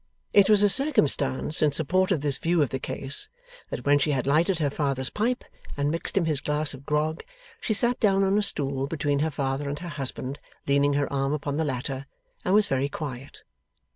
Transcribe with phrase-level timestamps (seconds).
[0.33, 3.29] It was a circumstance in support of this view of the case,
[3.69, 5.43] that when she had lighted her father's pipe,
[5.77, 7.23] and mixed him his glass of grog,
[7.59, 11.33] she sat down on a stool between her father and her husband, leaning her arm
[11.33, 12.07] upon the latter,
[12.43, 13.43] and was very quiet.